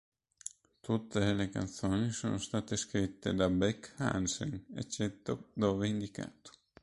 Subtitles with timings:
[0.79, 6.51] Tutte le canzoni sono state scritte da Beck Hansen, eccetto dove indicato.